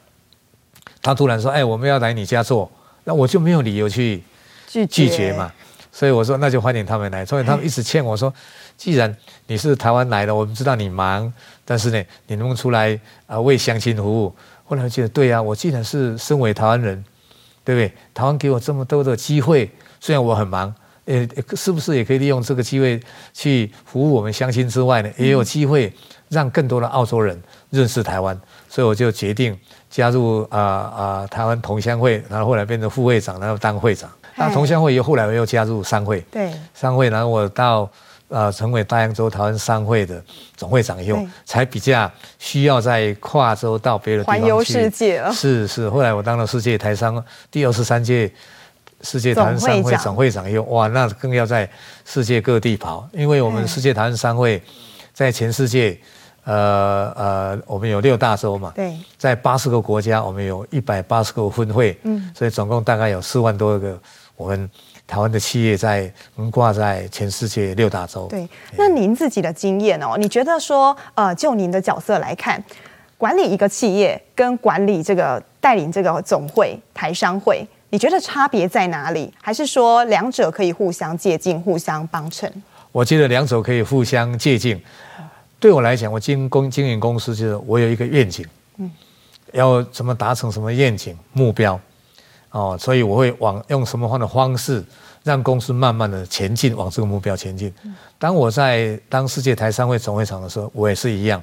[1.03, 2.71] 他突然说：“哎，我们要来你家做。”
[3.05, 4.23] 那我就没有理由去
[4.69, 5.53] 拒拒绝嘛。
[5.91, 7.27] 所以我说那就欢迎他们来。
[7.27, 8.33] 所以他们一直劝我说
[8.79, 9.15] ：“既然
[9.49, 11.31] 你是台湾来的，我们知道你忙，
[11.65, 14.33] 但是呢，你能不能出来啊为乡亲服务？”
[14.65, 17.05] 后来我觉得对啊，我既然是身为台湾人，
[17.65, 17.93] 对不对？
[18.15, 19.69] 台湾给我这么多的机会，
[20.01, 20.73] 虽然我很忙。
[21.13, 22.99] 呃，是不是也可以利用这个机会
[23.35, 25.11] 去服务我们乡亲之外呢？
[25.19, 25.93] 也有机会
[26.31, 29.55] 让更多的澳洲人认识台湾，所以我就决定
[29.91, 34.11] 加入啊啊、呃呃、台湾同乡会，然后后来变成副会长，然后当会长。
[34.37, 37.91] 那同乡会又后来我又加入商会，对商会，然后我到
[38.29, 40.25] 呃成为大洋洲台湾商会的
[40.57, 45.31] 总会长以后，才比较需要在跨州到别的地方去环游世界了。
[45.31, 48.33] 是是，后来我当了世界台商第二十三届。
[49.03, 51.69] 世界台湾商会总会长又哇，那更要在
[52.05, 54.63] 世界各地跑，因为我们世界台湾商会
[55.13, 55.99] 在全世界，
[56.45, 64.01] 呃呃，我们有六大洲嘛，对，在八十个国家，我们有一百八十个分会，嗯，所以总共大概有四万多个
[64.37, 64.71] 我们
[65.07, 68.27] 台湾的企业在横挂在全世界六大洲。
[68.29, 72.63] 对，那您自己的经验哦，你觉得说，呃，就您的角色来看，
[73.19, 77.67] 管理一个企业跟管理这个带领这个总会台商会。
[77.93, 79.31] 你觉得差别在哪里？
[79.39, 82.51] 还是说两者可以互相借鉴、互相帮衬？
[82.91, 84.81] 我觉得两者可以互相借鉴。
[85.61, 88.47] 对我来讲，我经公经营公司，就是我有一个愿景，
[88.79, 88.91] 嗯，
[89.53, 91.79] 要怎么达成什么愿景目标，
[92.53, 94.83] 哦，所以我会往用什么样的方式
[95.23, 97.71] 让公司慢慢的前进，往这个目标前进。
[98.19, 101.43] 当我在当世界台商会总会长的时候，我也是一样，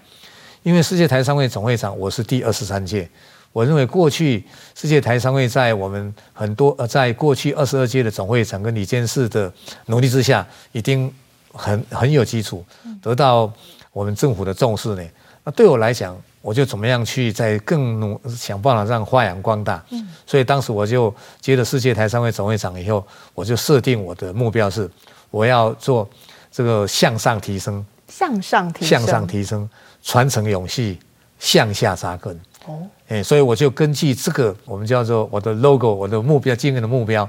[0.64, 3.08] 因为世界台商会总会长，我是第二十三届。
[3.52, 4.44] 我认为过去
[4.76, 9.52] 世界台商会在我们很多呃，在过去二十二届的总会长跟李监事的
[9.88, 11.12] 努力之下，已经
[11.52, 12.64] 很很有基础，
[13.02, 13.52] 得到
[13.92, 15.04] 我们政府的重视呢。
[15.44, 19.84] 那对我来讲，我就怎么样去再更努想办法让发扬光大。
[20.28, 24.90] 所以当时我就接了世界台商会总会长以后，我就设定我的目标是，
[25.32, 26.08] 我要做
[26.52, 29.70] 这个向上提升，向上提升，向上提升，
[30.04, 31.00] 传承永续，
[31.40, 32.40] 向下扎根。
[32.66, 37.28] 哦，哎，所以我就根据这个，我们叫做我的 logo，我的目标，经营的目标，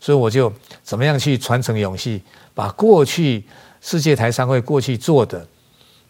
[0.00, 2.20] 所以我就怎么样去传承永续，
[2.54, 3.44] 把过去
[3.80, 5.46] 世界台商会过去做的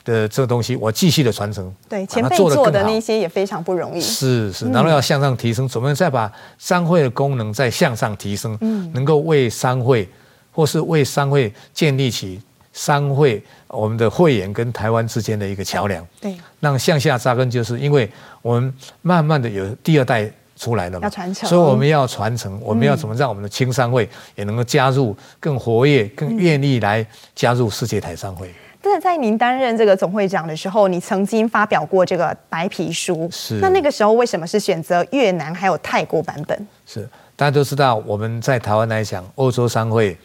[0.05, 1.73] 的这个东西，我继续的传承。
[1.89, 4.01] 对，前辈做的那些也非常不容易。
[4.01, 8.57] 是是，然后要向上提升，怎么样再把商会的功能再向上提升？
[8.63, 10.09] 嗯，能够为商会
[10.51, 12.41] 或是为商会建立起。
[12.73, 28.51] 商会，我们的会员跟台湾之间的一个桥梁，对，让向下扎根，就是因为我们慢慢的有第二代出来了嘛，要传承，所以我们要传承，我们要怎么让我们的青商会也能够加入，更活跃，更愿意来加入世界台商会。
[28.81, 36.67] 但是在您担任这个总会长的时候，你曾经发表过这个白皮书，是，那那个时候为什么是选择越南还有泰国版本？
[36.87, 40.17] 是，大家都知道我们在台湾来讲，欧洲商会。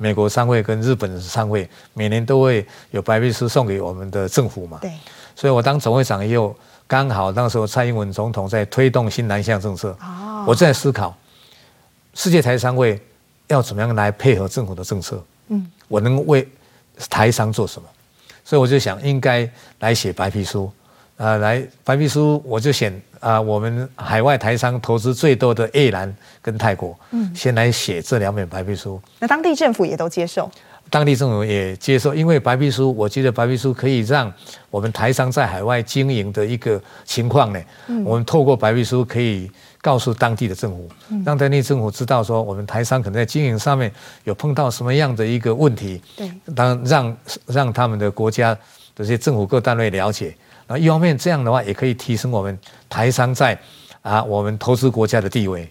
[0.00, 4.78] 美国商会跟日本的商会每年都会有白皮书送给我们的政府嘛？
[4.80, 4.90] 对。
[5.36, 11.14] 所以我当总会长以后，刚好那时候蔡英文总统在推动新南向政策，哦，我在思考
[12.14, 13.00] 世界台商会
[13.48, 16.48] 要怎么样来配合政府的政策，嗯，我能为
[17.08, 17.88] 台商做什么？
[18.42, 19.48] 所以我就想应该
[19.80, 20.72] 来写白皮书，
[21.20, 22.90] 啊，来白皮书我就选。
[23.20, 28.98] 啊、呃，我们海外台商投资最多的越南跟泰国，嗯，先来写这两本白皮书。
[29.18, 30.50] 那当地政府也都接受？
[30.88, 34.32] 当地政府也接受，因为白皮书，我觉得白皮书可以让
[34.70, 37.60] 我们台商在海外经营的一个情况呢。
[37.88, 39.50] 嗯，我们透过白皮书可以
[39.82, 40.88] 告诉当地的政府，
[41.22, 43.92] 让当地政府知道说，我们台商可能在经营上面
[44.24, 46.00] 有碰到什么样的一个问题。
[46.16, 48.56] 对，当让让他们的国家
[49.02, 50.34] 这些政府各单位了解。
[50.66, 52.56] 那一方面这样的话，也可以提升我们
[52.88, 53.58] 台商在
[54.02, 55.68] 啊我们投资国家的地位。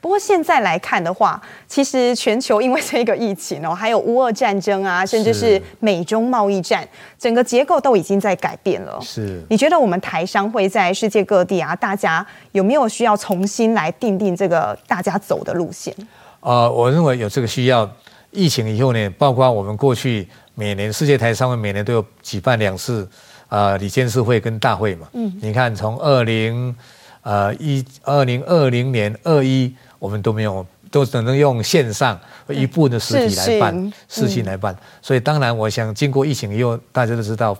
[0.00, 6.86] 不过现在来看的话，其实全球因为这个疫情哦， 还有乌俄战争啊，甚至是美中贸易战，
[7.18, 8.98] 整个结构都已经在改变了。
[9.00, 15.94] 是，你觉得我们台商会在世界各地啊，大家有没有需要重新来定定这个大家走的路线？
[16.40, 17.88] 呃，我认为有这个需要。
[18.34, 23.08] 疫情以后呢，包括我们过去每年世界台商会每年都有举办两次
[23.48, 25.08] 啊理监事会跟大会嘛。
[25.12, 26.74] 嗯，你看从二零
[27.22, 29.74] 呃一二零二零年二一。
[30.02, 34.76] 我们都没有，都只能用线上一部分的实体来办，事情来办。
[35.00, 37.56] 所以当然，我想经过疫情以后，大家都知道，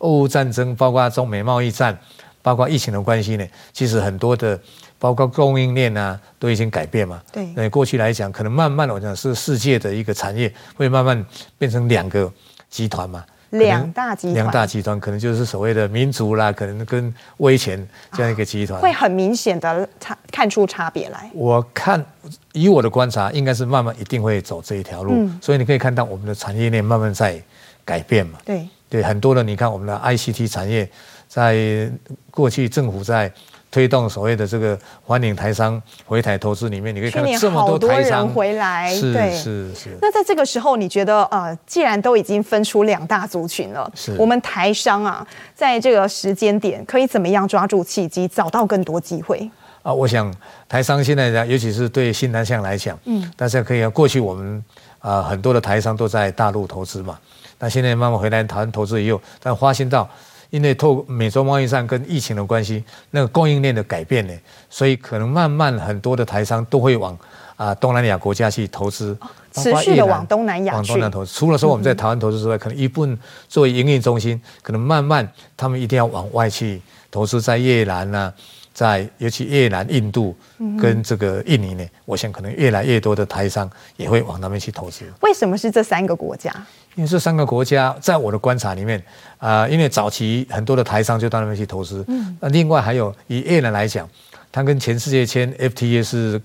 [0.00, 1.98] 俄乌战争，包括中美贸易战，
[2.42, 4.60] 包括疫情的关系呢，其实很多的，
[4.98, 7.20] 包括供应链啊，都已经改变嘛。
[7.32, 7.46] 对。
[7.54, 11.24] 那过去来讲，可能慢慢我讲是世界的一个产业会慢慢
[11.58, 12.32] 变成两个
[12.70, 13.24] 集团嘛。
[13.50, 21.30] 两大集团，两大集团可能就是所谓的民族啦，可能跟威权这样一个集团，会很明显的差看出差别来。
[21.32, 22.04] 我看
[22.52, 27.40] 以我的观察，应该是慢慢一定会走这一条路，嗯、所以你可以看到我们的产业链慢慢在
[27.84, 28.38] 改变嘛。
[28.44, 30.90] 对对，很多的你看我们的 ICT 产业，
[31.28, 31.88] 在
[32.32, 33.32] 过去政府在。
[33.70, 39.98] 推动所谓的这个欢迎台商回台投资里面，你可以看到这么多台商回来，是是是。
[40.00, 49.50] 那在这个时候，你觉得呃，既然都已经分出两大族群了，是我们台商啊，在这个时间点可以怎么样抓住契机，找到更多机会？
[49.82, 50.32] 啊，我想
[50.68, 54.64] 台商现在呢，尤其是对新南向来讲，嗯，大家可以过去我们
[55.00, 57.18] 啊很多的台商都在大陆投资嘛，
[57.58, 60.08] 那现在慢慢回来台湾投资以后，但发现到。
[60.56, 64.32] 因为透美洲贸易战跟疫情的关系，那个供应链的改变呢，
[64.70, 67.16] 所以可能慢慢很多的台商都会往
[67.56, 69.14] 啊东南亚国家去投资，
[69.52, 70.76] 持续的往东南亚去。
[70.76, 78.32] 往东南投资，除了说我们在台湾投资之外，可能一部分作为营运中心，可能慢慢他们一定要往外去投资，在越南啊。
[78.76, 80.36] 在尤其越南、印度
[80.78, 85.10] 跟这个印尼呢，嗯、我想可能越来越多的台商也会往那边去投资。
[85.22, 86.52] 为什么是这三个国家？
[86.96, 88.98] 因为这三个国家在我的观察里面，
[89.38, 92.04] 啊、呃，因为早期很多的台商就到那边去投资。
[92.08, 92.36] 嗯。
[92.40, 94.08] 那另外还有以越南来讲，
[94.50, 96.40] 它跟全世界签 FTA 是，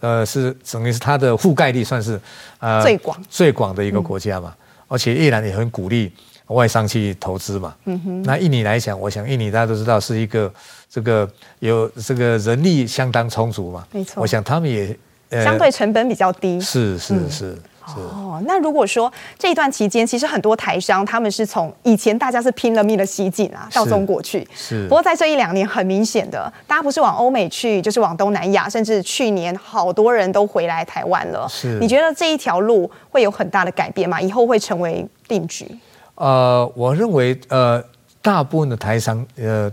[0.00, 2.20] 呃，是等于是它的覆盖率算是
[2.58, 4.52] 呃最广最广的一个国家嘛。
[4.58, 4.58] 嗯、
[4.88, 6.12] 而且越南也很鼓励
[6.48, 7.76] 外商去投资嘛。
[7.84, 8.22] 嗯哼。
[8.22, 10.52] 那印尼来讲，我想印尼大家都知道是一个。
[10.92, 13.86] 这个有这个人力相当充足嘛？
[13.92, 16.60] 没错，我想他们也、呃、相对成本比较低。
[16.60, 17.58] 是是是是。
[17.98, 24.46] 哦，那如果说这一段期间，其实很多台商他们是从以前大家是拼了命的西进啊，到中国去。
[24.54, 24.84] 是。
[24.88, 31.46] 不过在这一两年，很明显的，大家不是往欧美去，就是往东南亚，甚至去年好多人都回来台湾了。
[31.48, 31.78] 是。
[31.80, 34.20] 你觉得这一条路会有很大的改变吗？
[34.20, 35.66] 以后会成为定局？
[36.14, 37.82] 呃，我认为呃，
[38.20, 39.72] 大部分的台商呃。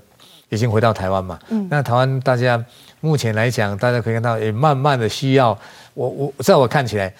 [0.49, 1.37] 已经回到台湾嘛？
[1.49, 2.57] 嗯，那台湾大家
[3.01, 5.49] 目前来讲，大家可以看到，也慢慢的需要
[5.93, 7.13] 我我在我看起来，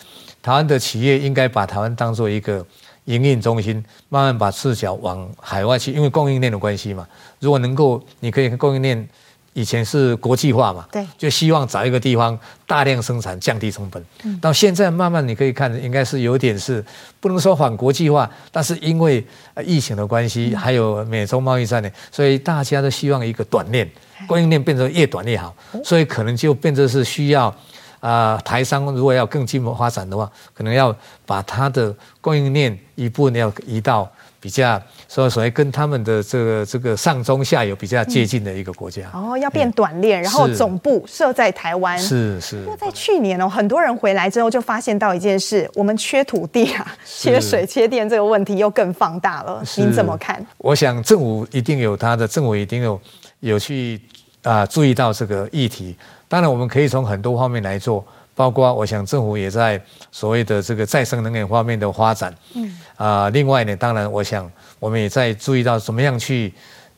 [0.47, 2.65] 台湾的企业应该把台湾当做一个
[3.03, 7.05] 营运中心，慢慢把视角往海外去，因为供应链的关系嘛。
[7.41, 9.05] 如果能够，你可以供应链。
[9.53, 14.05] 以前是国际化嘛，对，就希望找一个地方大量生产，降低成本。
[14.23, 16.85] 嗯，到现在慢慢你可以看，应该是有点是
[17.19, 19.25] 不能说反国际化，但是因为
[19.65, 23.89] 疫情的关系，还有美洲贸易战呢，所以大家都希望一个短链
[24.27, 27.51] 供应链变得越短越好，所以可能就变成是需要
[27.99, 34.09] 啊，台商如果要更进一步发展的话，可能要把它的供应链一部分要移到。
[34.39, 39.01] 比较，所以所谓跟他们的这个这个上中下游比较接近的一个国家。
[39.13, 41.97] 嗯、哦，要变短链，然后总部设在台湾。
[41.97, 42.63] 是是。
[42.67, 49.61] 那在去年哦，很多人回来之后就发现到一件事，我们缺土地啊，缺水、缺电这个问题又更放大了。
[49.75, 50.45] 您怎么看？
[50.59, 53.01] 我想政府一定有他的，政府一定有
[53.39, 53.99] 有去
[54.43, 55.97] 啊注意到这个议题。
[56.27, 58.05] 当然，我们可以从很多方面来做。
[58.35, 66.53] 包括我想政府也在所谓的这个再生能源方面的发展，嗯啊，另外呢，当然我想我们也在注意到怎么样去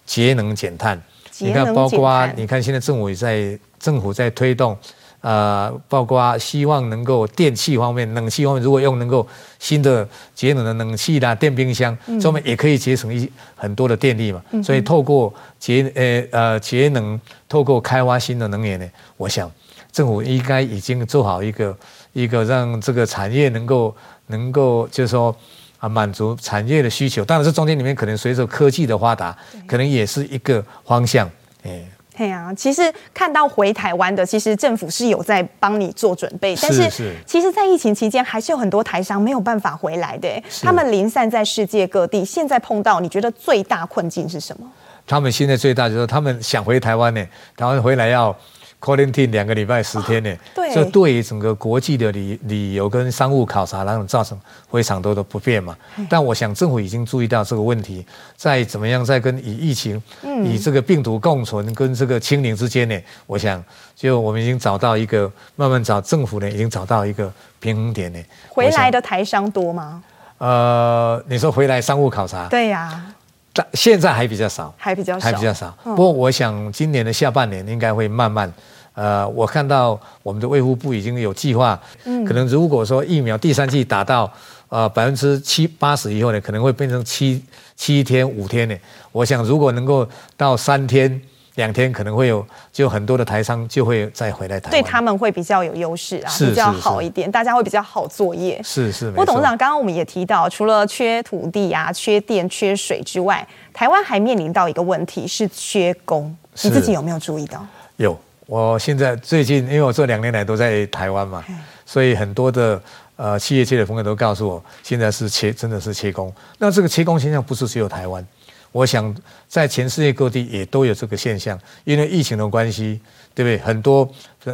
[0.06, 1.02] 节能减碳。
[1.38, 4.78] 你看，包括你看现在政府也在政府在推动，
[5.22, 9.28] 啊，包括希望能够电器方面、冷气方面，如果用能够
[9.60, 14.42] 新的节能的冷气啦、电冰箱，这面也可以节省一很多的电力嘛。
[14.64, 19.52] 所以透过节呃呃节能，透过开发新的能源呢，我想。
[19.92, 21.76] 政府应该已经做好一个
[22.14, 23.94] 一个让这个产业能够
[24.28, 25.36] 能够就是说
[25.80, 29.36] 啊满足产业的需求，当然这中间里面可能随着科技的发达，
[29.68, 31.28] 可能也是一个方向，
[31.64, 31.84] 哎。
[32.20, 36.84] 对呀、啊，其实看到回台湾的，其实政府是有在帮你做准备，但是
[37.26, 40.30] 其实，在疫情期间，还是有很多台商没有办法回来的，
[40.62, 44.70] 他们零散在世界各地，现在碰到你觉得最大困境是什么？
[45.08, 48.36] 他们现在最大就是他们想回台湾呢，台湾回来要。
[48.82, 50.34] Quarantine 两个礼拜十天呢，
[50.74, 54.40] 这、哦、对于整个国际的旅旅游跟商务考察，然后造成
[54.72, 55.76] 非常多的不便嘛。
[56.10, 63.64] 但我想政府已经注意到这个问题，在怎么样在跟以疫情、嗯、以这个病毒共存跟这个清零之间呢，我想
[63.96, 68.20] 就我们已经找到一个慢慢找政府呢已经找到一个平衡点呢。
[68.48, 70.02] 回来的台商多吗？
[70.38, 72.48] 呃，你说回来商务考察？
[72.48, 73.16] 对呀、啊。
[73.60, 75.78] 但现在还比较少，还比较少，还比较少。
[75.84, 78.50] 不过我想今年的下半年应该会慢慢，
[78.94, 84.32] 呃，我看到我们的卫护部已经有计划，嗯，可能如果说疫苗第三季达到
[84.70, 87.44] 呃百分之七八十以后呢，可能会变成七
[87.76, 88.78] 七天五天呢。
[89.12, 91.22] 我想如果能够到三天。
[91.56, 98.62] 两天可能会有，就很多的台商就会再回来台湾，对他们会比较有优势啊，比较好一点，大家会比较好作业。
[98.64, 99.10] 是是。
[99.10, 106.36] 不过董事长，刚刚我们也提到，除了缺土地啊、缺电、缺水之外，台湾还面临到一个问题是缺工。
[106.62, 107.66] 你自己有没有注意到？
[107.98, 111.44] 有，我现在最近，因为我这两年来都在台湾嘛，
[111.86, 112.82] 所以很多的
[113.16, 116.34] 呃企业界的朋友都告诉我，现在是缺，真的是缺工。
[116.58, 118.26] 那这个缺工现象不是只有台湾。
[118.72, 119.16] 我想
[119.48, 123.00] 在全世界各地也都有这个现象，因为疫情的关系，
[123.34, 123.58] 对不对？
[123.66, 124.08] 很多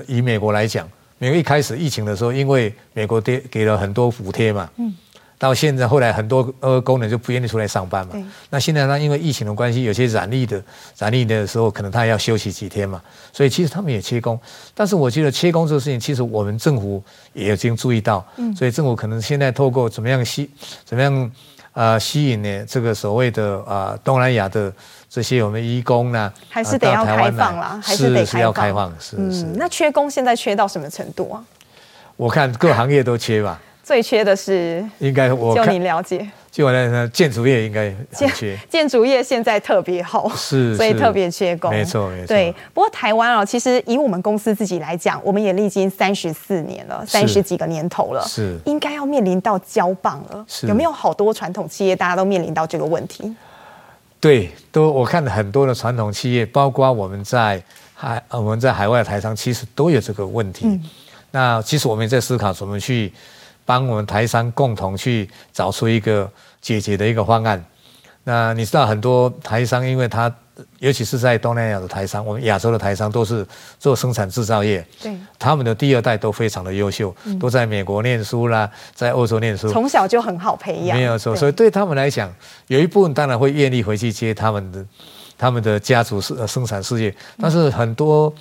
[0.08, 4.96] 以美国来讲，美国一开始疫情的时候，因为美国给给了很多补贴嘛，嗯，
[5.38, 8.16] 到现在后来很多呃工人就不愿意出来上班嘛。
[8.50, 10.64] 那现在呢，因为疫情的关系，有些染疫的
[10.98, 13.02] 染疫的时候，可能他要休息几天嘛，
[13.34, 14.40] 所以其实他们也缺工。
[14.74, 20.50] 但是我觉得缺工这个事情，其实我们政府也已经注意到，嗯，所以政府可能现在透过怎么样吸，
[20.86, 21.32] 怎么样。
[21.76, 24.72] 呃，吸引呢这个所谓的啊、呃、东南亚的
[25.10, 29.44] 这些我们移工呢，还是得要开放啦，还是得是要开放，是是。
[29.44, 31.44] 嗯、那缺工现在缺到什么程度啊？
[32.16, 33.62] 我看各行业都缺吧。
[33.84, 38.58] 最缺的是应该我就你了解，就我来说，建筑业应该很缺。
[38.70, 41.70] 建筑业现在特别好，是，所以特别缺工。
[41.70, 42.28] 没错，没错。
[42.28, 50.46] 对，不过台湾哦，其实以我们公司自己来讲，我们也历经三十四年了，三十几个年头了，是应该要面临到交棒了。
[50.62, 53.36] 有没有好多传统企业大家都面临到这个问题？
[54.22, 57.62] 对，都我看很多的传统企业，包括我们在
[57.94, 60.68] 海我们在海外的台商，其实都有这个问题。
[60.68, 60.82] 嗯、
[61.32, 63.12] 那其实我们在思考怎么去。
[63.66, 67.64] 帮我们台商共同去找出一个解决的一个方案。
[68.24, 70.34] 那你知道很多台商，因为他
[70.80, 73.46] 尤其是在东南亚的台商，我们亚洲的台商都是
[73.78, 81.36] 做生产制造业，对，他们的第二代都非常的优秀，嗯、都在美国念书啦，在欧洲念书，从小就很好培养，没有错。
[81.36, 82.34] 所以对他们来讲，
[82.68, 84.84] 有一部分当然会愿意回去接他们的
[85.38, 88.34] 他们的家族事生产事业，但是很多。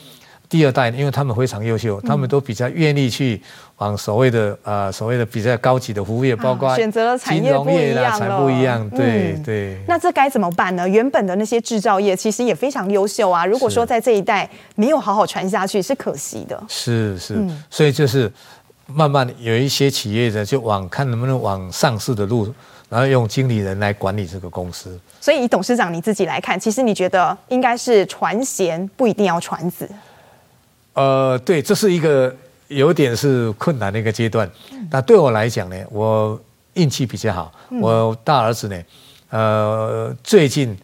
[0.55, 3.43] 第二代，因为他们非常优秀，他们都比较愿意去
[3.79, 9.77] 往所谓的呃所谓的比较高级的服务业，包括选择了产业不一样了，不一样，对、嗯、对。
[9.89, 10.89] 那这该怎么办呢？
[10.89, 13.45] 原本的那些制造业其实也非常优秀啊。
[13.45, 16.63] 如果说在这一代没有好好传下去，是可惜的。
[16.69, 17.37] 是是，
[17.69, 18.33] 所以就是
[18.87, 22.55] 慢慢有一些企业呢就往看能不能往上市的路，
[22.89, 24.97] 然后用经理人来管理这个公司。
[25.21, 29.91] 所以以董事长你自己来看，其实你觉得应该是传贤，不一定要传子。
[30.95, 32.35] 呃，对，这是一个
[32.69, 34.51] 有点是困难的一个阶段。
[34.91, 36.41] 那对我来讲呢，我
[36.75, 37.53] 运气比较好。
[37.81, 38.83] 我大儿子呢，
[39.31, 40.77] 呃，最近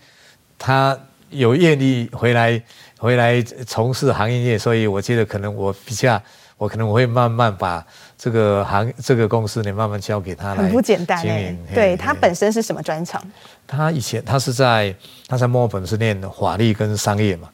[0.58, 0.98] 他
[1.30, 2.60] 有愿意回来
[2.98, 6.20] 回来从事行业业，所以我觉得可能我比较，
[6.58, 7.84] 我可能我会慢慢把
[8.18, 10.56] 这个行这个公司呢慢慢交给他来。
[10.56, 11.56] 很不简单哎。
[11.72, 13.22] 对，他本身是什么专长？
[13.66, 14.94] 他以前他是在
[15.28, 17.48] 他在墨尔本是念法律跟商业嘛。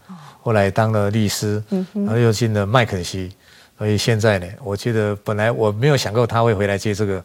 [0.46, 1.60] 后来当了律师，
[1.92, 3.32] 然后又进了麦肯锡，
[3.76, 7.20] 所以现在呢，我觉得本来我没有想过他会回来接这个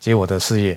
[0.00, 0.72] 接我的事业，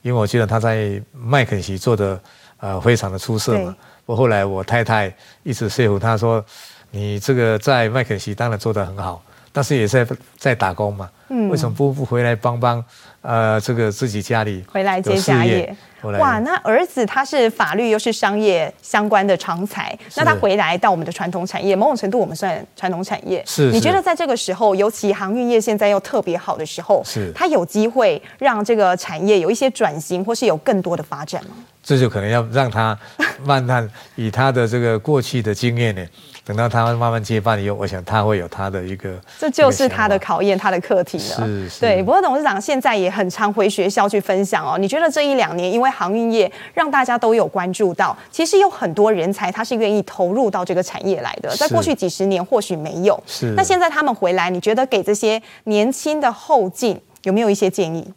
[0.00, 2.20] 因为我觉得他在麦肯锡做的
[2.58, 3.74] 呃非常的出色嘛。
[4.06, 6.44] 我后来我太太一直说服他说，
[6.92, 9.20] 你这个在麦肯锡当然做得很好，
[9.52, 12.84] 但是也是在在打工嘛，嗯为什么不不回来帮帮
[13.22, 15.76] 呃这个自己家里回来接家业？
[16.18, 23.42] 哇，那儿子他是法律又是商业相关的常才，那他回来到我们的传统产业，某种程度我们算传统产业。
[23.44, 31.50] 是，你觉得在这个时候，尤其航运业现在又特别好的时候，是，他有机会让这个产业有一些转型，或是有更多的发展吗？
[31.90, 32.96] 这就可能要让他
[33.42, 36.06] 慢慢以他的这个过去的经验呢。
[36.42, 41.46] 等到他慢慢接班以后，我想他会有他的一个，这就是他的考验，他的课题了。
[41.46, 41.80] 是是。
[41.80, 44.78] 对，不过董事长现在也很常回学校去分享哦。
[44.78, 53.20] 你觉得这一两年，因为航运业让大家都有关注到，其实有很多人才他是愿意投入到这个产业来的，在过去几十年或许没有。
[53.26, 53.52] 是。
[53.56, 58.08] 那现在他们回来，你觉得给这些年轻的后进有没有一些建议？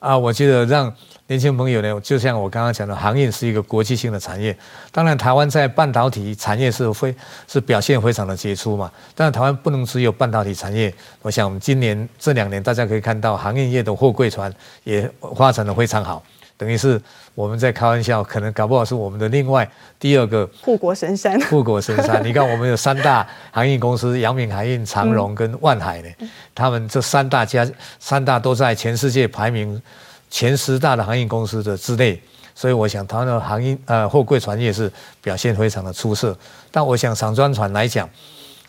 [0.00, 0.92] 啊，我觉得让。
[1.30, 4.54] 年轻朋友呢，就像我刚刚讲的，航运是一个国际性的产业。
[4.90, 7.14] 当然，台湾在半导体产业是非
[7.46, 8.90] 是表现非常的杰出嘛。
[9.14, 10.92] 但是台湾不能只有半导体产业。
[11.22, 14.52] 我想，我们今年这两年大家可以看到，航运业的货柜船
[14.82, 16.20] 也发展的非常好。
[16.56, 17.00] 等于是
[17.36, 19.70] 我们在开玩笑，可能搞不好是我们的另外
[20.00, 21.40] 第二个护国神山。
[21.42, 26.08] 护国神山，你看我们有三大航运公司：阳明海运、长荣跟万海呢。
[26.56, 27.64] 他们这三大家，
[28.00, 29.80] 三大都在全世界排名。
[30.30, 32.20] 前十大的航运公司的之内，
[32.54, 36.36] 所以我想，台湾的航运呃货柜船业是表现非常的出色。
[36.70, 38.08] 但我想，散装船来讲，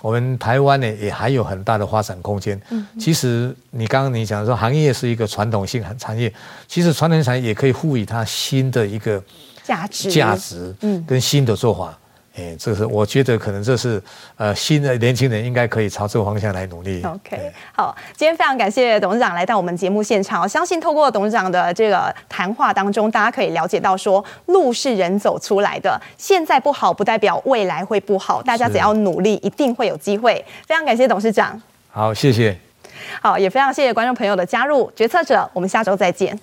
[0.01, 2.59] 我们台湾呢也还有很大的发展空间。
[2.71, 6.33] 嗯，其实你刚刚你讲说行业是一个传统性产业，
[6.67, 9.23] 其实传统产业也可以赋予它新的一个
[9.63, 11.97] 价值价值，嗯，跟新的做法。
[12.33, 14.01] 哎，这是我觉得可能这是
[14.37, 17.03] 呃新的年轻人应该可以朝这个方向来努力。
[17.03, 20.41] OK，好，今天非常感谢董事长来到我们节目现场。
[20.41, 30.43] 我相信透过董事长的这个谈话当中，大家可以了解到说，路是人走出来的，现在不好不代表未来会不好，大家只要努力，一定会有机会。
[30.65, 31.61] 非常感谢董事长。
[31.89, 32.57] 好，谢谢。
[33.21, 36.39] 好，也非常谢谢观众朋友的加入，决策者，我们下周再见。